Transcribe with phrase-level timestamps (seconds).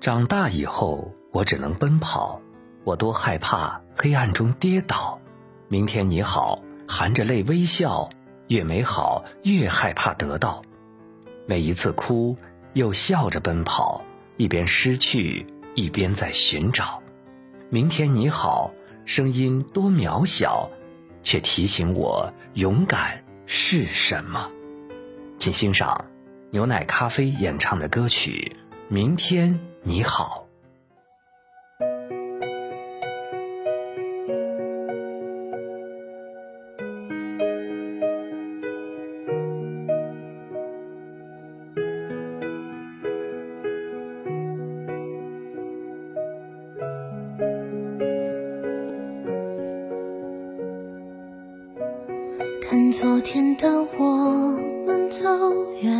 [0.00, 2.40] 长大以后，我只能奔跑，
[2.84, 5.20] 我多害怕黑暗中跌倒。
[5.68, 8.08] 明天你好，含着泪微笑，
[8.48, 10.62] 越美好越害怕得到。
[11.46, 12.34] 每一次哭，
[12.72, 14.02] 又笑着奔跑，
[14.38, 17.02] 一边失去，一边在寻找。
[17.68, 18.72] 明天你好，
[19.04, 20.70] 声音多渺小，
[21.22, 24.50] 却提醒我勇敢是什么。
[25.38, 26.06] 请欣赏
[26.50, 28.52] 牛奶咖啡演唱的歌曲
[28.88, 30.46] 《明天你好》。
[52.62, 53.68] 看昨天的
[53.98, 54.04] 我
[54.86, 55.24] 们走
[55.80, 55.99] 远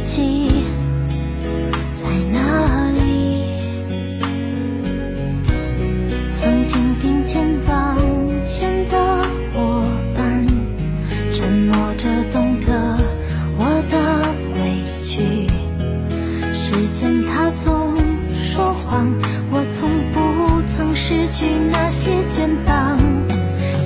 [21.11, 22.97] 失去那些肩膀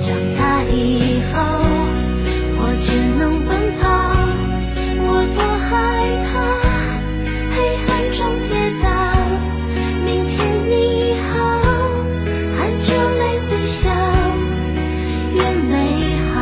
[0.00, 1.42] 长大以后
[2.56, 2.86] 我只
[3.18, 3.50] 能奔
[3.80, 3.84] 跑。
[5.02, 5.68] 我多害
[6.22, 6.30] 怕
[7.50, 7.56] 黑
[7.88, 8.50] 暗中跌
[8.80, 8.86] 倒
[10.04, 10.36] 明天
[10.70, 10.72] 你
[11.26, 11.34] 好
[12.54, 12.88] 含着
[13.18, 13.90] 泪微笑
[15.34, 15.74] 越美
[16.32, 16.34] 好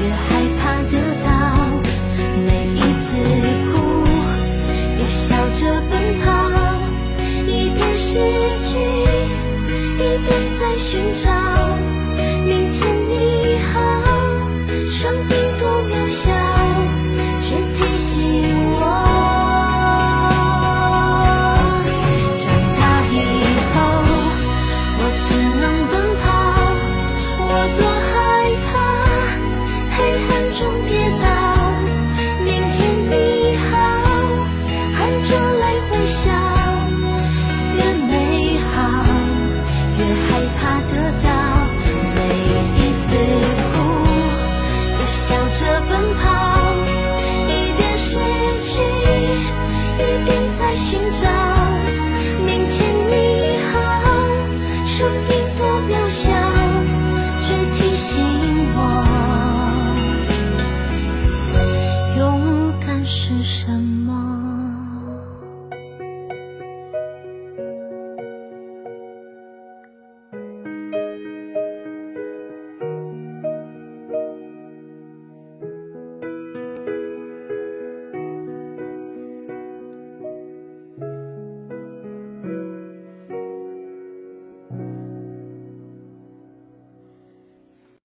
[0.00, 0.94] 越害怕得
[1.26, 1.28] 到
[2.46, 3.06] 每一次
[3.68, 3.70] 哭
[4.98, 5.92] 又笑着奔
[6.24, 6.26] 跑。
[7.46, 8.14] 一边失
[8.62, 9.17] 去
[10.78, 11.67] 寻找。